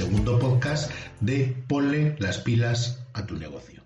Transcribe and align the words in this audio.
segundo 0.00 0.38
podcast 0.38 0.90
de 1.20 1.54
Ponle 1.68 2.16
las 2.18 2.38
pilas 2.38 3.00
a 3.12 3.26
tu 3.26 3.36
negocio. 3.36 3.84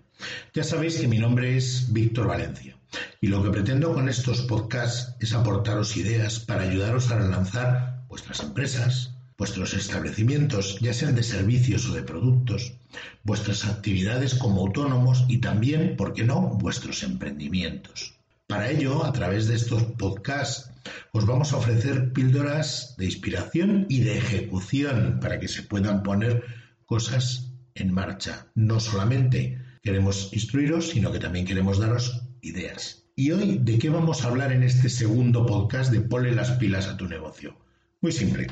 Ya 0.53 0.63
sabéis 0.63 0.95
que 0.95 1.09
mi 1.09 1.17
nombre 1.17 1.57
es 1.57 1.91
Víctor 1.91 2.27
Valencia 2.27 2.77
y 3.19 3.27
lo 3.27 3.43
que 3.43 3.49
pretendo 3.49 3.93
con 3.93 4.07
estos 4.07 4.43
podcasts 4.43 5.13
es 5.19 5.33
aportaros 5.33 5.97
ideas 5.97 6.39
para 6.39 6.61
ayudaros 6.61 7.11
a 7.11 7.17
relanzar 7.17 8.05
vuestras 8.07 8.39
empresas, 8.39 9.11
vuestros 9.37 9.73
establecimientos, 9.73 10.79
ya 10.79 10.93
sean 10.93 11.15
de 11.15 11.23
servicios 11.23 11.89
o 11.89 11.93
de 11.93 12.03
productos, 12.03 12.77
vuestras 13.25 13.65
actividades 13.65 14.35
como 14.35 14.61
autónomos 14.61 15.25
y 15.27 15.39
también, 15.39 15.97
¿por 15.97 16.13
qué 16.13 16.23
no?, 16.23 16.39
vuestros 16.39 17.03
emprendimientos. 17.03 18.13
Para 18.47 18.69
ello, 18.69 19.03
a 19.03 19.11
través 19.11 19.47
de 19.47 19.55
estos 19.55 19.83
podcasts, 19.83 20.69
os 21.11 21.25
vamos 21.25 21.53
a 21.53 21.57
ofrecer 21.57 22.13
píldoras 22.13 22.95
de 22.97 23.05
inspiración 23.05 23.85
y 23.89 24.01
de 24.01 24.17
ejecución 24.17 25.19
para 25.21 25.39
que 25.39 25.47
se 25.47 25.63
puedan 25.63 26.03
poner 26.03 26.43
cosas 26.85 27.51
en 27.73 27.93
marcha. 27.93 28.47
No 28.55 28.79
solamente 28.79 29.59
queremos 29.81 30.31
instruiros, 30.33 30.89
sino 30.89 31.11
que 31.11 31.19
también 31.19 31.45
queremos 31.45 31.79
daros 31.79 32.23
ideas. 32.41 33.03
¿Y 33.15 33.31
hoy 33.31 33.59
de 33.59 33.77
qué 33.77 33.89
vamos 33.89 34.23
a 34.23 34.27
hablar 34.27 34.51
en 34.51 34.63
este 34.63 34.89
segundo 34.89 35.45
podcast 35.45 35.91
de 35.91 36.01
Pole 36.01 36.33
las 36.33 36.51
pilas 36.51 36.87
a 36.87 36.97
tu 36.97 37.07
negocio? 37.07 37.57
Muy 38.01 38.11
simple. 38.11 38.47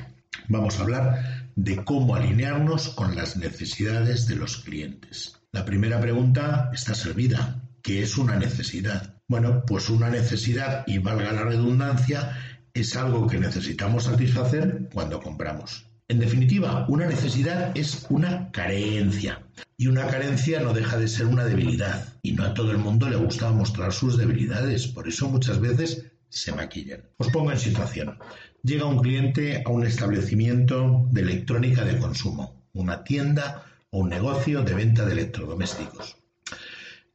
Vamos 0.47 0.77
a 0.77 0.83
hablar 0.83 1.51
de 1.55 1.83
cómo 1.83 2.15
alinearnos 2.15 2.89
con 2.89 3.15
las 3.15 3.37
necesidades 3.37 4.27
de 4.27 4.35
los 4.35 4.57
clientes. 4.57 5.39
La 5.51 5.65
primera 5.65 5.99
pregunta 5.99 6.69
está 6.73 6.95
servida. 6.95 7.62
¿Qué 7.83 8.01
es 8.01 8.17
una 8.17 8.37
necesidad? 8.37 9.17
Bueno, 9.27 9.65
pues 9.67 9.89
una 9.89 10.09
necesidad, 10.09 10.85
y 10.87 10.99
valga 10.99 11.33
la 11.33 11.43
redundancia, 11.43 12.37
es 12.73 12.95
algo 12.95 13.27
que 13.27 13.37
necesitamos 13.37 14.05
satisfacer 14.05 14.87
cuando 14.93 15.19
compramos. 15.19 15.85
En 16.07 16.17
definitiva, 16.17 16.85
una 16.87 17.07
necesidad 17.07 17.77
es 17.77 18.05
una 18.09 18.49
carencia. 18.51 19.43
Y 19.75 19.87
una 19.87 20.07
carencia 20.07 20.61
no 20.61 20.71
deja 20.71 20.95
de 20.95 21.09
ser 21.09 21.25
una 21.25 21.43
debilidad. 21.43 22.13
Y 22.21 22.31
no 22.31 22.45
a 22.45 22.53
todo 22.53 22.71
el 22.71 22.77
mundo 22.77 23.09
le 23.09 23.17
gusta 23.17 23.51
mostrar 23.51 23.91
sus 23.91 24.15
debilidades. 24.17 24.87
Por 24.87 25.09
eso 25.09 25.27
muchas 25.27 25.59
veces 25.59 26.05
se 26.29 26.53
maquillan. 26.53 27.03
Os 27.17 27.27
pongo 27.31 27.51
en 27.51 27.59
situación. 27.59 28.17
Llega 28.63 28.85
un 28.85 28.99
cliente 28.99 29.61
a 29.65 29.69
un 29.69 29.85
establecimiento 29.85 31.05
de 31.11 31.19
electrónica 31.19 31.83
de 31.83 31.97
consumo, 31.97 32.63
una 32.71 33.03
tienda 33.03 33.65
o 33.89 33.99
un 33.99 34.09
negocio 34.09 34.63
de 34.63 34.73
venta 34.73 35.05
de 35.05 35.11
electrodomésticos. 35.11 36.22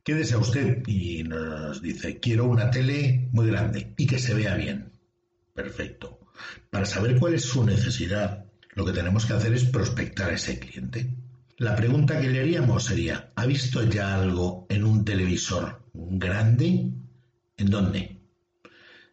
¿Qué 0.08 0.14
desea 0.14 0.38
usted? 0.38 0.84
Y 0.86 1.22
nos 1.22 1.82
dice, 1.82 2.18
quiero 2.18 2.46
una 2.46 2.70
tele 2.70 3.28
muy 3.30 3.46
grande 3.48 3.92
y 3.94 4.06
que 4.06 4.18
se 4.18 4.32
vea 4.32 4.54
bien. 4.54 4.90
Perfecto. 5.52 6.20
Para 6.70 6.86
saber 6.86 7.18
cuál 7.18 7.34
es 7.34 7.42
su 7.42 7.62
necesidad, 7.62 8.46
lo 8.72 8.86
que 8.86 8.92
tenemos 8.92 9.26
que 9.26 9.34
hacer 9.34 9.52
es 9.52 9.64
prospectar 9.64 10.30
a 10.30 10.32
ese 10.32 10.58
cliente. 10.58 11.12
La 11.58 11.76
pregunta 11.76 12.18
que 12.18 12.30
le 12.30 12.40
haríamos 12.40 12.84
sería, 12.84 13.32
¿ha 13.36 13.44
visto 13.44 13.82
ya 13.82 14.14
algo 14.14 14.64
en 14.70 14.84
un 14.84 15.04
televisor 15.04 15.82
grande? 15.92 16.90
¿En 17.58 17.68
dónde? 17.68 18.22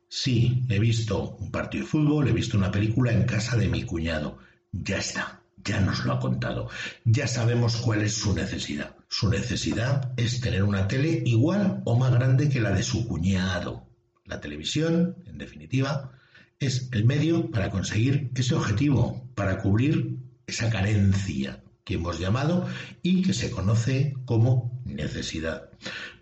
Sí, 0.07 0.63
he 0.69 0.79
visto 0.79 1.35
un 1.35 1.51
partido 1.51 1.83
de 1.83 1.89
fútbol, 1.89 2.29
he 2.29 2.31
visto 2.31 2.57
una 2.57 2.71
película 2.71 3.11
en 3.11 3.25
casa 3.25 3.57
de 3.57 3.67
mi 3.67 3.83
cuñado. 3.83 4.37
Ya 4.71 4.99
está, 4.99 5.41
ya 5.65 5.81
nos 5.81 6.05
lo 6.05 6.13
ha 6.13 6.19
contado. 6.19 6.69
Ya 7.03 7.27
sabemos 7.27 7.77
cuál 7.77 8.03
es 8.03 8.13
su 8.13 8.33
necesidad. 8.33 8.95
Su 9.09 9.29
necesidad 9.29 10.13
es 10.15 10.39
tener 10.39 10.63
una 10.63 10.87
tele 10.87 11.23
igual 11.25 11.81
o 11.85 11.97
más 11.97 12.13
grande 12.13 12.49
que 12.49 12.61
la 12.61 12.71
de 12.71 12.83
su 12.83 13.07
cuñado. 13.07 13.87
La 14.25 14.39
televisión, 14.39 15.17
en 15.25 15.37
definitiva, 15.37 16.11
es 16.59 16.89
el 16.91 17.05
medio 17.05 17.51
para 17.51 17.69
conseguir 17.69 18.31
ese 18.35 18.55
objetivo, 18.55 19.29
para 19.35 19.57
cubrir 19.57 20.17
esa 20.47 20.69
carencia 20.69 21.61
que 21.83 21.95
hemos 21.95 22.19
llamado 22.19 22.67
y 23.01 23.21
que 23.21 23.33
se 23.33 23.51
conoce 23.51 24.15
como 24.25 24.81
necesidad. 24.85 25.69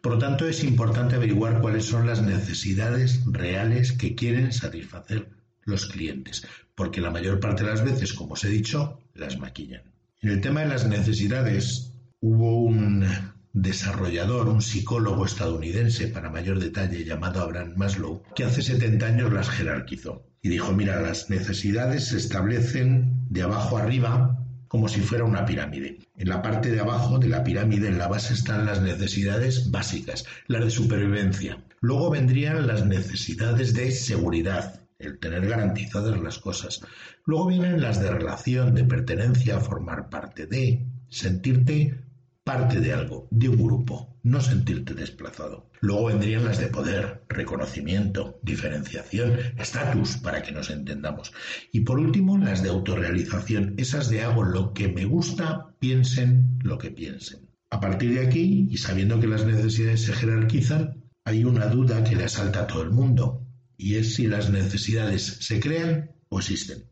Por 0.01 0.13
lo 0.13 0.17
tanto, 0.17 0.47
es 0.47 0.63
importante 0.63 1.15
averiguar 1.15 1.61
cuáles 1.61 1.85
son 1.85 2.05
las 2.05 2.21
necesidades 2.21 3.21
reales 3.25 3.93
que 3.93 4.15
quieren 4.15 4.51
satisfacer 4.51 5.29
los 5.65 5.85
clientes, 5.85 6.45
porque 6.75 7.01
la 7.01 7.11
mayor 7.11 7.39
parte 7.39 7.63
de 7.63 7.69
las 7.69 7.83
veces, 7.83 8.13
como 8.13 8.33
os 8.33 8.43
he 8.43 8.49
dicho, 8.49 8.99
las 9.13 9.37
maquillan. 9.39 9.83
En 10.21 10.29
el 10.29 10.41
tema 10.41 10.61
de 10.61 10.67
las 10.67 10.87
necesidades, 10.87 11.93
hubo 12.19 12.61
un 12.63 13.05
desarrollador, 13.53 14.47
un 14.49 14.61
psicólogo 14.61 15.25
estadounidense 15.25 16.07
para 16.07 16.29
mayor 16.29 16.59
detalle 16.59 17.05
llamado 17.05 17.41
Abraham 17.41 17.73
Maslow, 17.75 18.23
que 18.35 18.43
hace 18.43 18.61
70 18.61 19.05
años 19.05 19.33
las 19.33 19.49
jerarquizó 19.49 20.25
y 20.41 20.49
dijo, 20.49 20.73
mira, 20.73 21.01
las 21.01 21.29
necesidades 21.29 22.07
se 22.07 22.17
establecen 22.17 23.27
de 23.29 23.43
abajo 23.43 23.77
arriba 23.77 24.39
como 24.67 24.89
si 24.89 25.01
fuera 25.01 25.23
una 25.23 25.45
pirámide. 25.45 25.99
En 26.17 26.29
la 26.29 26.41
parte 26.41 26.71
de 26.71 26.79
abajo 26.79 27.19
de 27.19 27.29
la 27.29 27.43
pirámide, 27.43 27.89
en 27.89 27.99
la 27.99 28.07
base, 28.07 28.33
están 28.33 28.65
las 28.65 28.81
necesidades 28.81 29.69
básicas, 29.69 30.25
las 30.47 30.65
de 30.65 30.71
supervivencia. 30.71 31.63
Luego 31.79 32.09
vendrían 32.09 32.65
las 32.65 32.83
necesidades 32.85 33.75
de 33.75 33.91
seguridad, 33.91 34.81
el 35.05 35.19
tener 35.19 35.47
garantizadas 35.47 36.19
las 36.19 36.39
cosas. 36.39 36.81
Luego 37.25 37.47
vienen 37.47 37.81
las 37.81 38.01
de 38.01 38.11
relación, 38.11 38.73
de 38.73 38.83
pertenencia, 38.83 39.59
formar 39.59 40.09
parte 40.09 40.45
de, 40.45 40.85
sentirte 41.09 42.03
parte 42.43 42.81
de 42.81 42.91
algo, 42.91 43.27
de 43.31 43.49
un 43.49 43.63
grupo, 43.63 44.17
no 44.23 44.41
sentirte 44.41 44.93
desplazado. 44.93 45.69
Luego 45.79 46.07
vendrían 46.07 46.43
las 46.43 46.59
de 46.59 46.67
poder, 46.67 47.23
reconocimiento, 47.29 48.39
diferenciación, 48.41 49.37
estatus, 49.57 50.17
para 50.17 50.41
que 50.41 50.51
nos 50.51 50.69
entendamos. 50.69 51.31
Y 51.71 51.81
por 51.81 51.99
último, 51.99 52.37
las 52.37 52.61
de 52.61 52.69
autorrealización, 52.69 53.75
esas 53.77 54.09
de 54.09 54.23
hago 54.23 54.43
lo 54.43 54.73
que 54.73 54.89
me 54.89 55.05
gusta, 55.05 55.73
piensen 55.79 56.59
lo 56.63 56.77
que 56.77 56.91
piensen. 56.91 57.49
A 57.69 57.79
partir 57.79 58.13
de 58.13 58.27
aquí, 58.27 58.67
y 58.69 58.77
sabiendo 58.77 59.19
que 59.19 59.27
las 59.27 59.45
necesidades 59.45 60.01
se 60.01 60.13
jerarquizan, 60.13 61.03
hay 61.25 61.45
una 61.45 61.67
duda 61.67 62.03
que 62.03 62.15
le 62.15 62.25
asalta 62.25 62.61
a 62.61 62.67
todo 62.67 62.83
el 62.83 62.91
mundo, 62.91 63.42
y 63.83 63.97
es 63.97 64.15
si 64.15 64.27
las 64.27 64.49
necesidades 64.49 65.39
se 65.41 65.59
crean 65.59 66.09
o 66.29 66.39
existen. 66.39 66.85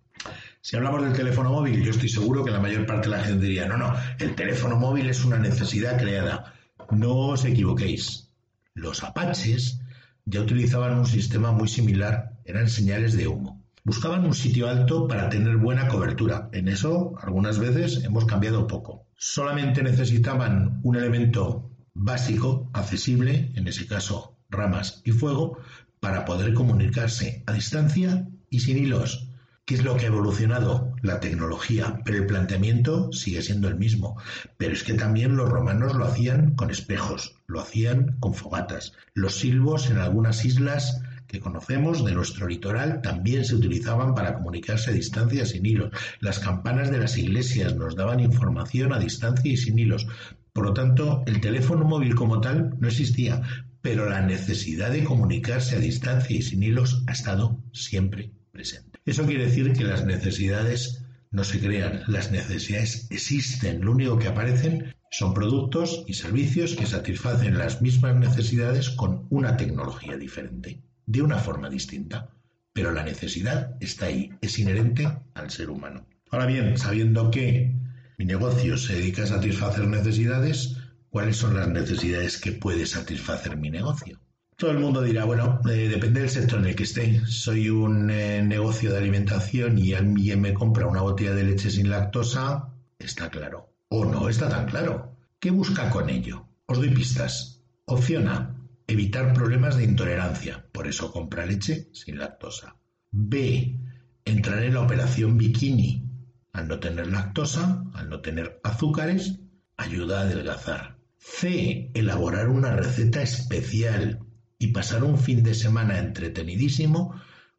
Si 0.59 0.75
hablamos 0.75 1.01
del 1.01 1.13
teléfono 1.13 1.49
móvil, 1.49 1.81
yo 1.81 1.91
estoy 1.91 2.09
seguro 2.09 2.43
que 2.43 2.51
la 2.51 2.59
mayor 2.59 2.85
parte 2.85 3.09
de 3.09 3.15
la 3.15 3.23
gente 3.23 3.45
diría, 3.45 3.65
no, 3.65 3.77
no, 3.77 3.95
el 4.19 4.35
teléfono 4.35 4.75
móvil 4.75 5.09
es 5.09 5.23
una 5.23 5.37
necesidad 5.37 5.97
creada. 5.97 6.53
No 6.89 7.29
os 7.29 7.45
equivoquéis. 7.45 8.29
Los 8.73 9.03
apaches 9.03 9.79
ya 10.25 10.41
utilizaban 10.41 10.99
un 10.99 11.05
sistema 11.05 11.53
muy 11.53 11.69
similar, 11.69 12.33
eran 12.43 12.67
señales 12.67 13.15
de 13.15 13.29
humo. 13.29 13.63
Buscaban 13.85 14.25
un 14.25 14.33
sitio 14.33 14.67
alto 14.67 15.07
para 15.07 15.29
tener 15.29 15.55
buena 15.55 15.87
cobertura. 15.87 16.49
En 16.51 16.67
eso, 16.67 17.13
algunas 17.21 17.57
veces, 17.57 18.03
hemos 18.03 18.25
cambiado 18.25 18.67
poco. 18.67 19.07
Solamente 19.15 19.81
necesitaban 19.81 20.81
un 20.83 20.97
elemento 20.97 21.71
básico, 21.93 22.69
accesible, 22.73 23.53
en 23.55 23.69
ese 23.69 23.87
caso 23.87 24.37
ramas 24.51 25.01
y 25.05 25.11
fuego, 25.11 25.57
para 26.01 26.25
poder 26.25 26.53
comunicarse 26.53 27.43
a 27.45 27.53
distancia 27.53 28.27
y 28.49 28.59
sin 28.59 28.77
hilos. 28.77 29.29
¿Qué 29.65 29.75
es 29.75 29.83
lo 29.83 29.95
que 29.95 30.05
ha 30.05 30.09
evolucionado? 30.09 30.95
La 31.03 31.19
tecnología, 31.19 32.01
pero 32.03 32.17
el 32.17 32.25
planteamiento 32.25 33.13
sigue 33.13 33.43
siendo 33.43 33.67
el 33.67 33.77
mismo. 33.77 34.17
Pero 34.57 34.73
es 34.73 34.83
que 34.83 34.95
también 34.95 35.37
los 35.37 35.47
romanos 35.47 35.93
lo 35.93 36.05
hacían 36.05 36.55
con 36.55 36.71
espejos, 36.71 37.35
lo 37.47 37.61
hacían 37.61 38.17
con 38.19 38.33
fogatas. 38.33 38.93
Los 39.13 39.35
silbos 39.35 39.89
en 39.91 39.99
algunas 39.99 40.43
islas 40.43 41.01
que 41.27 41.39
conocemos 41.39 42.03
de 42.03 42.13
nuestro 42.13 42.47
litoral 42.47 43.01
también 43.01 43.45
se 43.45 43.55
utilizaban 43.55 44.15
para 44.15 44.33
comunicarse 44.33 44.89
a 44.89 44.93
distancia 44.93 45.45
sin 45.45 45.65
hilos. 45.65 45.91
Las 46.19 46.39
campanas 46.39 46.89
de 46.89 46.97
las 46.97 47.15
iglesias 47.17 47.75
nos 47.75 47.95
daban 47.95 48.19
información 48.19 48.91
a 48.91 48.99
distancia 48.99 49.51
y 49.51 49.55
sin 49.55 49.77
hilos. 49.77 50.07
Por 50.51 50.65
lo 50.65 50.73
tanto, 50.73 51.23
el 51.27 51.39
teléfono 51.39 51.85
móvil 51.85 52.15
como 52.15 52.41
tal 52.41 52.75
no 52.79 52.87
existía, 52.87 53.41
pero 53.81 54.09
la 54.09 54.21
necesidad 54.21 54.91
de 54.91 55.03
comunicarse 55.03 55.75
a 55.75 55.79
distancia 55.79 56.35
y 56.35 56.41
sin 56.41 56.63
hilos 56.63 57.03
ha 57.07 57.11
estado 57.11 57.63
siempre 57.73 58.31
presente. 58.51 58.99
Eso 59.05 59.25
quiere 59.25 59.45
decir 59.45 59.73
que 59.73 59.83
las 59.83 60.05
necesidades 60.05 61.03
no 61.31 61.43
se 61.43 61.59
crean, 61.59 62.03
las 62.07 62.31
necesidades 62.31 63.07
existen, 63.09 63.81
lo 63.81 63.93
único 63.93 64.19
que 64.19 64.27
aparecen 64.27 64.93
son 65.09 65.33
productos 65.33 66.03
y 66.07 66.13
servicios 66.13 66.75
que 66.75 66.85
satisfacen 66.85 67.57
las 67.57 67.81
mismas 67.81 68.15
necesidades 68.15 68.89
con 68.89 69.27
una 69.29 69.57
tecnología 69.57 70.15
diferente, 70.17 70.81
de 71.05 71.21
una 71.21 71.37
forma 71.37 71.69
distinta. 71.69 72.29
Pero 72.73 72.91
la 72.91 73.03
necesidad 73.03 73.75
está 73.81 74.05
ahí, 74.05 74.31
es 74.41 74.57
inherente 74.59 75.07
al 75.33 75.49
ser 75.49 75.69
humano. 75.69 76.07
Ahora 76.29 76.45
bien, 76.45 76.77
sabiendo 76.77 77.29
que 77.29 77.75
mi 78.17 78.25
negocio 78.25 78.77
se 78.77 78.95
dedica 78.95 79.23
a 79.23 79.27
satisfacer 79.27 79.87
necesidades, 79.87 80.77
¿cuáles 81.11 81.37
son 81.37 81.55
las 81.55 81.67
necesidades 81.67 82.39
que 82.39 82.53
puede 82.53 82.87
satisfacer 82.87 83.57
mi 83.57 83.69
negocio? 83.69 84.19
Todo 84.55 84.71
el 84.71 84.79
mundo 84.79 85.01
dirá, 85.01 85.25
bueno, 85.25 85.59
eh, 85.69 85.89
depende 85.89 86.21
del 86.21 86.29
sector 86.29 86.59
en 86.59 86.67
el 86.67 86.75
que 86.75 86.83
esté. 86.83 87.25
Soy 87.25 87.69
un 87.69 88.09
eh, 88.09 88.41
negocio 88.43 88.91
de 88.91 88.99
alimentación 88.99 89.77
y 89.77 89.93
alguien 89.93 90.39
me 90.39 90.53
compra 90.53 90.87
una 90.87 91.01
botella 91.01 91.33
de 91.33 91.43
leche 91.43 91.69
sin 91.69 91.89
lactosa, 91.89 92.73
está 92.97 93.29
claro. 93.29 93.73
O 93.89 94.05
no 94.05 94.29
está 94.29 94.47
tan 94.49 94.67
claro. 94.67 95.17
¿Qué 95.39 95.51
busca 95.51 95.89
con 95.89 96.09
ello? 96.09 96.47
Os 96.67 96.77
doy 96.77 96.91
pistas. 96.91 97.61
Opción 97.85 98.27
A, 98.27 98.55
evitar 98.87 99.33
problemas 99.33 99.75
de 99.75 99.83
intolerancia, 99.83 100.65
por 100.71 100.87
eso 100.87 101.11
compra 101.11 101.45
leche 101.45 101.89
sin 101.91 102.19
lactosa. 102.19 102.75
B, 103.09 103.77
entrar 104.23 104.63
en 104.63 104.75
la 104.75 104.81
operación 104.81 105.37
bikini. 105.37 106.07
Al 106.53 106.67
no 106.67 106.79
tener 106.79 107.07
lactosa, 107.07 107.83
al 107.95 108.09
no 108.09 108.21
tener 108.21 108.61
azúcares, 108.63 109.39
ayuda 109.75 110.19
a 110.19 110.21
adelgazar. 110.21 111.00
C. 111.23 111.91
Elaborar 111.93 112.49
una 112.49 112.75
receta 112.75 113.21
especial 113.21 114.19
y 114.57 114.67
pasar 114.69 115.03
un 115.03 115.19
fin 115.19 115.43
de 115.43 115.53
semana 115.53 115.99
entretenidísimo 115.99 117.13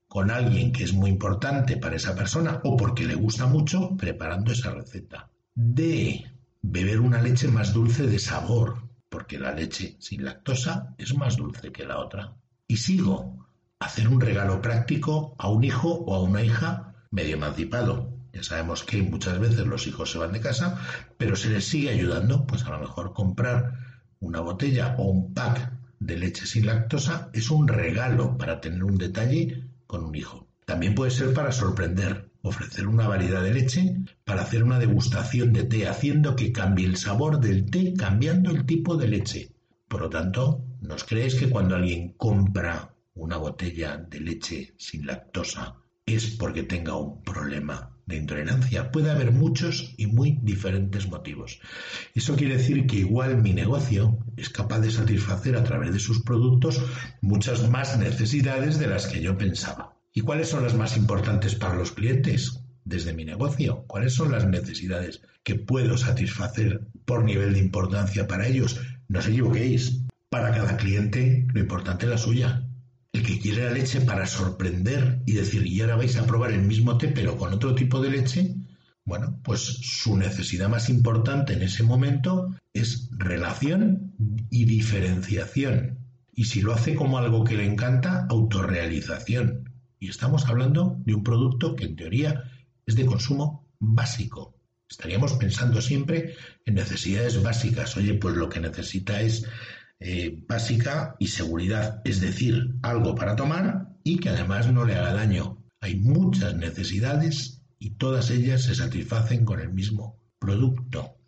con 0.09 0.33
alguien 0.33 0.73
que 0.73 0.83
es 0.83 0.93
muy 0.93 1.11
importante 1.11 1.77
para 1.77 1.95
esa 1.95 2.17
persona 2.17 2.61
o 2.65 2.77
porque 2.77 3.07
le 3.07 3.15
gusta 3.15 3.47
mucho 3.47 3.97
preparando 3.97 4.51
esa 4.51 4.73
receta. 4.73 5.31
D. 5.55 6.25
Beber 6.61 7.01
una 7.01 7.23
leche 7.23 7.47
más 7.49 7.73
dulce 7.73 8.07
de 8.09 8.19
sabor, 8.19 8.83
porque 9.09 9.39
la 9.39 9.53
leche 9.53 9.97
sin 10.01 10.25
lactosa 10.25 10.95
es 10.99 11.15
más 11.15 11.37
dulce 11.37 11.71
que 11.71 11.87
la 11.87 11.99
otra. 11.99 12.35
Y 12.67 12.77
sigo. 12.77 13.47
Hacer 13.79 14.09
un 14.09 14.21
regalo 14.21 14.61
práctico 14.61 15.35
a 15.39 15.49
un 15.49 15.65
hijo 15.65 15.89
o 15.89 16.15
a 16.15 16.21
una 16.21 16.43
hija 16.43 16.95
medio 17.11 17.35
emancipado. 17.35 18.12
Ya 18.33 18.43
sabemos 18.43 18.83
que 18.83 19.03
muchas 19.03 19.39
veces 19.39 19.67
los 19.67 19.87
hijos 19.87 20.11
se 20.11 20.19
van 20.19 20.33
de 20.33 20.41
casa, 20.41 20.79
pero 21.19 21.37
se 21.37 21.51
les 21.51 21.67
sigue 21.67 21.91
ayudando, 21.91 22.47
pues 22.47 22.65
a 22.65 22.71
lo 22.71 22.79
mejor 22.79 23.13
comprar 23.13 23.75
una 24.21 24.41
botella 24.41 24.95
o 24.99 25.05
un 25.11 25.35
pack 25.35 25.73
de 25.99 26.17
leche 26.17 26.47
sin 26.47 26.67
lactosa 26.67 27.29
es 27.33 27.51
un 27.51 27.69
regalo 27.69 28.39
para 28.39 28.61
tener 28.61 28.85
un 28.85 28.97
detalle 28.97 29.69
con 29.87 30.05
un 30.05 30.15
hijo. 30.15 30.49
También 30.65 30.95
puede 30.95 31.11
ser 31.11 31.35
para 31.35 31.53
sorprender, 31.53 32.31
ofrecer 32.41 32.87
una 32.89 33.07
variedad 33.07 33.43
de 33.43 33.53
leche 33.53 33.97
para 34.25 34.43
hacer 34.43 34.65
una 34.65 34.79
degustación 34.79 35.53
de 35.53 35.65
té, 35.65 35.87
haciendo 35.87 36.35
que 36.35 36.53
cambie 36.53 36.87
el 36.87 36.97
sabor 36.97 37.39
del 37.39 37.71
té 37.71 37.93
cambiando 37.95 38.51
el 38.51 38.65
tipo 38.65 38.97
de 38.97 39.09
leche. 39.09 39.53
Por 39.89 40.01
lo 40.01 40.09
tanto, 40.09 40.65
¿nos 40.81 41.05
crees 41.05 41.35
que 41.35 41.51
cuando 41.51 41.77
alguien 41.77 42.15
compra 42.15 42.95
una 43.15 43.37
botella 43.37 43.99
de 43.99 44.21
leche 44.21 44.75
sin 44.79 45.07
lactosa 45.07 45.82
es 46.07 46.27
porque 46.37 46.63
tenga 46.63 46.97
un 46.97 47.23
problema 47.23 47.91
de 48.07 48.17
intolerancia? 48.17 48.91
Puede 48.91 49.11
haber 49.11 49.33
muchos 49.33 49.95
y 49.97 50.07
muy 50.07 50.39
diferentes 50.43 51.09
motivos. 51.09 51.61
Eso 52.15 52.37
quiere 52.37 52.57
decir 52.57 52.87
que 52.87 52.97
igual 52.97 53.43
mi 53.43 53.53
negocio 53.53 54.19
es 54.37 54.51
capaz 54.51 54.81
de 54.81 54.91
satisfacer 54.91 55.57
a 55.57 55.65
través 55.65 55.93
de 55.93 56.01
sus 56.01 56.23
productos 56.23 56.83
muchas 57.21 57.69
más 57.71 57.99
necesidades 57.99 58.79
de 58.79 58.89
las 58.89 59.07
que 59.07 59.21
yo 59.21 59.39
pensaba. 59.39 59.97
¿Y 60.13 60.21
cuáles 60.21 60.49
son 60.49 60.65
las 60.65 60.75
más 60.75 60.97
importantes 60.97 61.55
para 61.55 61.77
los 61.77 61.93
clientes? 61.93 62.61
Desde 62.85 63.15
mi 63.15 63.25
negocio, 63.25 63.85
¿cuáles 63.87 64.13
son 64.13 64.33
las 64.33 64.47
necesidades 64.47 65.23
que 65.45 65.55
puedo 65.55 65.97
satisfacer 65.97 66.89
por 67.05 67.25
nivel 67.25 67.53
de 67.55 67.61
importancia 67.61 68.27
para 68.27 68.49
ellos? 68.49 68.81
No 69.09 69.21
os 69.21 69.29
equivoquéis. 69.29 70.03
Para 70.29 70.51
cada 70.51 70.77
cliente, 70.77 71.47
lo 71.53 71.61
importante 71.61 72.07
es 72.07 72.11
la 72.11 72.19
suya. 72.19 72.67
El 73.13 73.23
que 73.23 73.39
quiere 73.39 73.65
la 73.65 73.73
leche 73.73 74.01
para 74.01 74.27
sorprender 74.27 75.23
y 75.27 75.33
decir, 75.33 75.67
y 75.67 75.81
ahora 75.81 75.97
vais 75.97 76.17
a 76.17 76.27
probar 76.27 76.53
el 76.53 76.63
mismo 76.63 76.97
té, 76.97 77.09
pero 77.09 77.37
con 77.37 77.53
otro 77.53 77.75
tipo 77.75 78.01
de 78.01 78.11
leche, 78.11 78.55
bueno, 79.05 79.39
pues 79.43 79.61
su 79.61 80.17
necesidad 80.17 80.69
más 80.69 80.89
importante 80.89 81.53
en 81.53 81.63
ese 81.63 81.83
momento 81.83 82.55
es 82.73 83.11
relación 83.13 84.15
y 84.49 84.65
diferenciación. 84.65 85.99
Y 86.35 86.45
si 86.45 86.63
lo 86.63 86.73
hace 86.73 86.95
como 86.95 87.19
algo 87.19 87.45
que 87.45 87.57
le 87.57 87.67
encanta, 87.67 88.27
autorrealización. 88.31 89.71
Y 89.99 90.09
estamos 90.09 90.47
hablando 90.47 90.97
de 91.05 91.15
un 91.15 91.23
producto 91.23 91.77
que 91.77 91.85
en 91.85 91.97
teoría 91.97 92.45
es 92.87 92.97
de 92.97 93.05
consumo 93.05 93.69
básico. 93.79 94.55
Estaríamos 94.89 95.35
pensando 95.35 95.81
siempre 95.81 96.35
en 96.65 96.75
necesidades 96.75 97.43
básicas. 97.43 97.97
Oye, 97.97 98.15
pues 98.15 98.37
lo 98.37 98.49
que 98.49 98.61
necesita 98.61 99.21
es 99.21 99.47
eh, 100.05 100.43
básica 100.49 101.17
y 101.19 101.29
seguridad, 101.29 102.01
es 102.05 102.21
decir, 102.21 102.75
algo 102.83 103.15
para 103.15 103.37
tomar 103.37 103.97
y 104.03 104.19
que 104.19 104.31
además 104.31 104.71
no 104.73 104.85
le 104.85 104.97
haga 104.97 105.15
daño. 105.15 105.65
Hay 105.81 105.97
muchas 105.97 106.57
necesidades 106.57 107.63
y 107.79 107.91
todas 107.91 108.31
ellas 108.31 108.65
se 108.65 108.75
satisfacen 108.75 109.45
con 109.45 109.61
el 109.61 109.73
mismo 109.73 110.19
producto. 110.39 111.19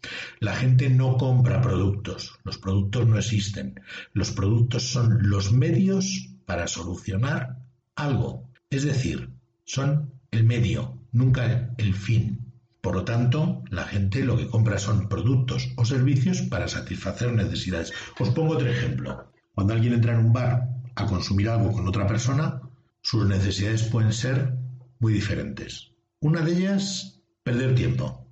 La 0.41 0.57
gente 0.57 0.91
no 0.91 1.17
compra 1.17 1.61
productos, 1.61 2.39
los 2.45 2.59
productos 2.59 3.07
no 3.07 3.17
existen. 3.17 3.81
Los 4.13 4.33
productos 4.33 4.83
son 4.83 5.29
los 5.29 5.53
medios 5.53 6.31
para 6.45 6.67
solucionar 6.67 7.59
algo. 7.95 8.51
Es 8.71 8.83
decir, 8.83 9.31
son 9.65 10.13
el 10.31 10.45
medio, 10.45 10.99
nunca 11.13 11.75
el 11.79 11.95
fin. 11.95 12.44
Por 12.85 12.97
lo 12.97 13.05
tanto, 13.05 13.63
la 13.71 13.85
gente 13.85 14.23
lo 14.23 14.37
que 14.37 14.47
compra 14.47 14.79
son 14.79 15.09
productos 15.09 15.73
o 15.77 15.87
servicios 15.87 16.43
para 16.43 16.69
satisfacer 16.69 17.33
necesidades. 17.33 17.95
Os 18.21 18.29
pongo 18.29 18.53
otro 18.53 18.69
ejemplo. 18.69 19.33
Cuando 19.55 19.73
alguien 19.73 19.95
entra 19.95 20.13
en 20.13 20.27
un 20.27 20.35
bar 20.35 20.69
a 20.95 21.07
consumir 21.07 21.49
algo 21.49 21.73
con 21.73 21.89
otra 21.89 22.07
persona, 22.07 22.61
sus 23.01 23.27
necesidades 23.27 23.85
pueden 23.85 24.13
ser 24.13 24.59
muy 24.99 25.15
diferentes. 25.15 25.93
Una 26.21 26.43
de 26.43 26.53
ellas, 26.53 27.23
perder 27.43 27.75
tiempo. 27.75 28.29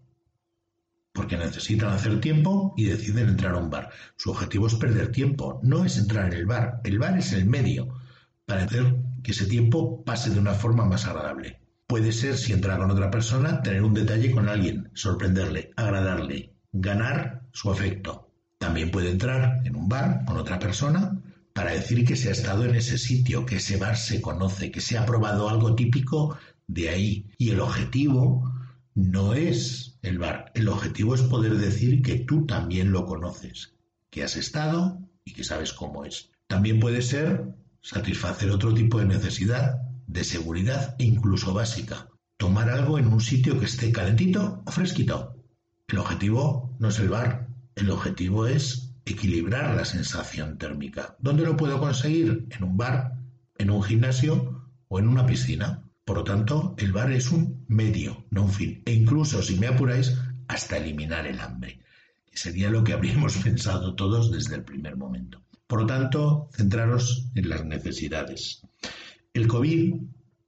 Porque 1.14 1.38
necesitan 1.38 1.88
hacer 1.88 2.20
tiempo 2.20 2.74
y 2.76 2.84
deciden 2.84 3.30
entrar 3.30 3.54
a 3.54 3.58
un 3.58 3.70
bar. 3.70 3.88
Su 4.16 4.32
objetivo 4.32 4.66
es 4.66 4.74
perder 4.74 5.12
tiempo, 5.12 5.60
no 5.62 5.86
es 5.86 5.96
entrar 5.96 6.26
en 6.26 6.34
el 6.34 6.44
bar. 6.44 6.82
El 6.84 6.98
bar 6.98 7.16
es 7.16 7.32
el 7.32 7.46
medio 7.46 7.88
para 8.44 8.64
hacer 8.64 8.96
que 9.22 9.32
ese 9.32 9.46
tiempo 9.46 10.04
pase 10.04 10.28
de 10.28 10.38
una 10.38 10.52
forma 10.52 10.84
más 10.84 11.06
agradable. 11.06 11.61
Puede 11.92 12.12
ser, 12.12 12.38
si 12.38 12.54
entra 12.54 12.78
con 12.78 12.90
otra 12.90 13.10
persona, 13.10 13.60
tener 13.60 13.82
un 13.82 13.92
detalle 13.92 14.30
con 14.30 14.48
alguien, 14.48 14.90
sorprenderle, 14.94 15.72
agradarle, 15.76 16.54
ganar 16.72 17.42
su 17.52 17.70
afecto. 17.70 18.30
También 18.56 18.90
puede 18.90 19.10
entrar 19.10 19.60
en 19.66 19.76
un 19.76 19.90
bar 19.90 20.24
con 20.24 20.38
otra 20.38 20.58
persona 20.58 21.20
para 21.52 21.72
decir 21.72 22.06
que 22.06 22.16
se 22.16 22.30
ha 22.30 22.32
estado 22.32 22.64
en 22.64 22.76
ese 22.76 22.96
sitio, 22.96 23.44
que 23.44 23.56
ese 23.56 23.76
bar 23.76 23.98
se 23.98 24.22
conoce, 24.22 24.70
que 24.70 24.80
se 24.80 24.96
ha 24.96 25.04
probado 25.04 25.50
algo 25.50 25.74
típico 25.74 26.38
de 26.66 26.88
ahí. 26.88 27.26
Y 27.36 27.50
el 27.50 27.60
objetivo 27.60 28.50
no 28.94 29.34
es 29.34 29.98
el 30.00 30.18
bar, 30.18 30.50
el 30.54 30.68
objetivo 30.68 31.14
es 31.14 31.20
poder 31.20 31.58
decir 31.58 32.00
que 32.00 32.20
tú 32.20 32.46
también 32.46 32.90
lo 32.90 33.04
conoces, 33.04 33.74
que 34.08 34.22
has 34.22 34.36
estado 34.38 34.98
y 35.26 35.34
que 35.34 35.44
sabes 35.44 35.74
cómo 35.74 36.06
es. 36.06 36.30
También 36.46 36.80
puede 36.80 37.02
ser 37.02 37.54
satisfacer 37.82 38.48
otro 38.48 38.72
tipo 38.72 38.98
de 38.98 39.04
necesidad, 39.04 39.91
de 40.06 40.24
seguridad 40.24 40.96
incluso 40.98 41.54
básica. 41.54 42.08
Tomar 42.36 42.70
algo 42.70 42.98
en 42.98 43.06
un 43.06 43.20
sitio 43.20 43.58
que 43.58 43.66
esté 43.66 43.92
calentito 43.92 44.62
o 44.66 44.70
fresquito. 44.70 45.36
El 45.88 45.98
objetivo 45.98 46.76
no 46.78 46.88
es 46.88 46.98
el 46.98 47.08
bar, 47.08 47.48
el 47.76 47.90
objetivo 47.90 48.46
es 48.46 48.94
equilibrar 49.04 49.74
la 49.76 49.84
sensación 49.84 50.58
térmica. 50.58 51.16
¿Dónde 51.18 51.44
lo 51.44 51.56
puedo 51.56 51.78
conseguir? 51.80 52.46
En 52.50 52.64
un 52.64 52.76
bar, 52.76 53.18
en 53.58 53.70
un 53.70 53.82
gimnasio 53.82 54.68
o 54.88 54.98
en 54.98 55.08
una 55.08 55.26
piscina. 55.26 55.82
Por 56.04 56.16
lo 56.18 56.24
tanto, 56.24 56.74
el 56.78 56.92
bar 56.92 57.12
es 57.12 57.30
un 57.30 57.64
medio, 57.68 58.26
no 58.30 58.42
un 58.42 58.52
fin. 58.52 58.82
E 58.84 58.92
incluso, 58.92 59.42
si 59.42 59.56
me 59.56 59.68
apuráis, 59.68 60.16
hasta 60.48 60.76
eliminar 60.76 61.26
el 61.26 61.40
hambre, 61.40 61.80
que 62.26 62.36
sería 62.36 62.70
lo 62.70 62.84
que 62.84 62.92
habríamos 62.92 63.36
pensado 63.44 63.94
todos 63.94 64.30
desde 64.30 64.56
el 64.56 64.64
primer 64.64 64.96
momento. 64.96 65.42
Por 65.66 65.82
lo 65.82 65.86
tanto, 65.86 66.50
centraros 66.52 67.28
en 67.34 67.48
las 67.48 67.64
necesidades. 67.64 68.62
El 69.34 69.48
COVID 69.48 69.94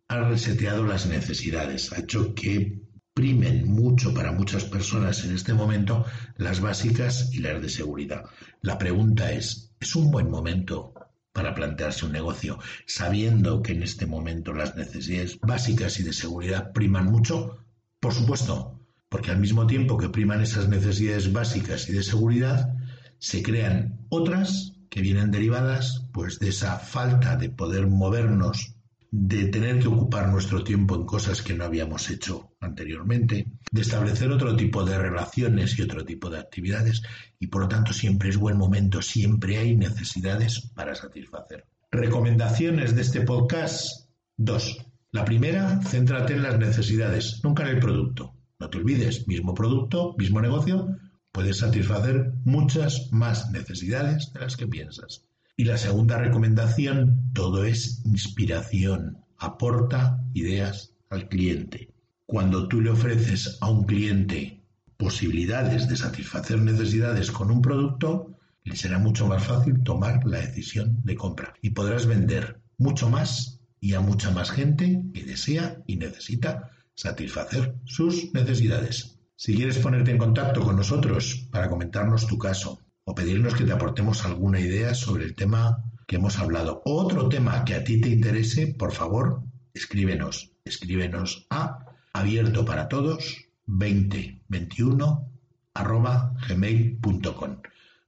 ha 0.08 0.28
reseteado 0.28 0.84
las 0.84 1.06
necesidades, 1.06 1.90
ha 1.92 2.00
hecho 2.00 2.34
que 2.34 2.82
primen 3.14 3.66
mucho 3.66 4.12
para 4.12 4.32
muchas 4.32 4.64
personas 4.64 5.24
en 5.24 5.34
este 5.34 5.54
momento 5.54 6.04
las 6.36 6.60
básicas 6.60 7.32
y 7.32 7.38
las 7.38 7.62
de 7.62 7.70
seguridad. 7.70 8.24
La 8.60 8.76
pregunta 8.76 9.32
es, 9.32 9.72
¿es 9.80 9.96
un 9.96 10.10
buen 10.10 10.30
momento 10.30 10.92
para 11.32 11.54
plantearse 11.54 12.04
un 12.04 12.12
negocio 12.12 12.58
sabiendo 12.86 13.62
que 13.62 13.72
en 13.72 13.82
este 13.84 14.04
momento 14.04 14.52
las 14.52 14.76
necesidades 14.76 15.40
básicas 15.40 15.98
y 16.00 16.02
de 16.02 16.12
seguridad 16.12 16.72
priman 16.72 17.06
mucho? 17.06 17.64
Por 18.00 18.12
supuesto, 18.12 18.80
porque 19.08 19.30
al 19.30 19.40
mismo 19.40 19.66
tiempo 19.66 19.96
que 19.96 20.10
priman 20.10 20.42
esas 20.42 20.68
necesidades 20.68 21.32
básicas 21.32 21.88
y 21.88 21.92
de 21.92 22.02
seguridad, 22.02 22.74
se 23.18 23.42
crean 23.42 24.04
otras 24.10 24.74
que 24.90 25.00
vienen 25.00 25.30
derivadas 25.30 26.06
pues 26.12 26.38
de 26.38 26.50
esa 26.50 26.78
falta 26.78 27.36
de 27.36 27.48
poder 27.48 27.86
movernos, 27.86 28.73
de 29.16 29.44
tener 29.44 29.78
que 29.78 29.86
ocupar 29.86 30.28
nuestro 30.28 30.64
tiempo 30.64 30.96
en 30.96 31.06
cosas 31.06 31.40
que 31.40 31.54
no 31.54 31.62
habíamos 31.62 32.10
hecho 32.10 32.50
anteriormente, 32.58 33.46
de 33.70 33.80
establecer 33.80 34.28
otro 34.32 34.56
tipo 34.56 34.84
de 34.84 34.98
relaciones 34.98 35.78
y 35.78 35.82
otro 35.82 36.04
tipo 36.04 36.30
de 36.30 36.40
actividades 36.40 37.00
y 37.38 37.46
por 37.46 37.62
lo 37.62 37.68
tanto 37.68 37.92
siempre 37.92 38.30
es 38.30 38.36
buen 38.36 38.56
momento, 38.56 39.02
siempre 39.02 39.58
hay 39.58 39.76
necesidades 39.76 40.72
para 40.74 40.96
satisfacer. 40.96 41.64
Recomendaciones 41.92 42.96
de 42.96 43.02
este 43.02 43.20
podcast, 43.20 44.10
dos. 44.36 44.78
La 45.12 45.24
primera, 45.24 45.80
céntrate 45.82 46.32
en 46.32 46.42
las 46.42 46.58
necesidades, 46.58 47.40
nunca 47.44 47.62
en 47.62 47.76
el 47.76 47.78
producto. 47.78 48.34
No 48.58 48.68
te 48.68 48.78
olvides, 48.78 49.28
mismo 49.28 49.54
producto, 49.54 50.16
mismo 50.18 50.40
negocio, 50.40 50.88
puedes 51.30 51.58
satisfacer 51.58 52.32
muchas 52.42 53.12
más 53.12 53.48
necesidades 53.52 54.32
de 54.32 54.40
las 54.40 54.56
que 54.56 54.66
piensas. 54.66 55.24
Y 55.56 55.64
la 55.64 55.78
segunda 55.78 56.18
recomendación, 56.18 57.30
todo 57.32 57.64
es 57.64 58.02
inspiración, 58.04 59.24
aporta 59.38 60.20
ideas 60.32 60.94
al 61.10 61.28
cliente. 61.28 61.94
Cuando 62.26 62.66
tú 62.66 62.80
le 62.80 62.90
ofreces 62.90 63.58
a 63.60 63.70
un 63.70 63.84
cliente 63.84 64.64
posibilidades 64.96 65.88
de 65.88 65.96
satisfacer 65.96 66.60
necesidades 66.60 67.30
con 67.30 67.50
un 67.52 67.62
producto, 67.62 68.36
le 68.64 68.74
será 68.74 68.98
mucho 68.98 69.28
más 69.28 69.44
fácil 69.44 69.82
tomar 69.82 70.24
la 70.24 70.38
decisión 70.38 71.00
de 71.04 71.14
compra 71.14 71.54
y 71.62 71.70
podrás 71.70 72.06
vender 72.06 72.60
mucho 72.78 73.08
más 73.08 73.60
y 73.78 73.94
a 73.94 74.00
mucha 74.00 74.30
más 74.30 74.50
gente 74.50 75.04
que 75.12 75.24
desea 75.24 75.82
y 75.86 75.96
necesita 75.96 76.70
satisfacer 76.94 77.76
sus 77.84 78.32
necesidades. 78.32 79.20
Si 79.36 79.54
quieres 79.54 79.78
ponerte 79.78 80.10
en 80.10 80.18
contacto 80.18 80.62
con 80.62 80.76
nosotros 80.76 81.48
para 81.50 81.68
comentarnos 81.68 82.26
tu 82.26 82.38
caso 82.38 82.80
o 83.04 83.14
pedirnos 83.14 83.54
que 83.54 83.64
te 83.64 83.72
aportemos 83.72 84.24
alguna 84.24 84.60
idea 84.60 84.94
sobre 84.94 85.24
el 85.24 85.34
tema 85.34 85.84
que 86.06 86.16
hemos 86.16 86.38
hablado 86.38 86.82
otro 86.84 87.28
tema 87.28 87.64
que 87.64 87.74
a 87.74 87.84
ti 87.84 88.00
te 88.00 88.08
interese, 88.08 88.68
por 88.68 88.92
favor, 88.92 89.42
escríbenos. 89.72 90.52
Escríbenos 90.64 91.46
a 91.50 91.86
abierto 92.12 92.64
para 92.64 92.88
todos 92.88 93.44
2021 93.66 95.28
arroba 95.74 96.34
gmail.com. 96.48 97.56